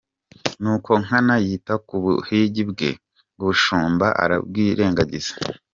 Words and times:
Nuko 0.61 0.91
Nkana 1.03 1.35
yita 1.45 1.73
ku 1.87 1.95
buhigi 2.03 2.63
bwe, 2.71 2.89
ubushumba 3.39 4.07
arabwirengagiza. 4.23 5.33